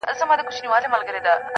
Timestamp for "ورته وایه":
0.13-0.55